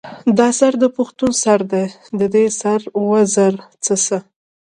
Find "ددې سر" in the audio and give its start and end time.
2.19-2.81